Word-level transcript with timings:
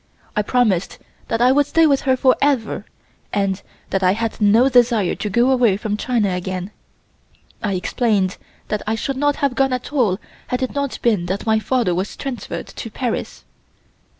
I 0.35 0.41
promised 0.41 0.97
that 1.27 1.43
I 1.43 1.51
would 1.51 1.67
stay 1.67 1.85
with 1.85 2.01
her 2.09 2.17
forever, 2.17 2.85
and 3.31 3.61
that 3.91 4.01
I 4.01 4.13
had 4.13 4.41
no 4.41 4.67
desire 4.67 5.13
to 5.13 5.29
go 5.29 5.51
away 5.51 5.77
from 5.77 5.95
China 5.95 6.31
again. 6.33 6.71
I 7.61 7.73
explained 7.73 8.37
that 8.69 8.81
I 8.87 8.95
should 8.95 9.15
not 9.15 9.35
have 9.35 9.53
gone 9.53 9.67
away 9.71 9.75
at 9.75 9.93
all 9.93 10.17
had 10.47 10.63
it 10.63 10.73
not 10.73 10.97
been 11.03 11.27
that 11.27 11.45
my 11.45 11.59
father 11.59 11.93
was 11.93 12.15
transferred 12.15 12.65
to 12.65 12.89
Paris. 12.89 13.43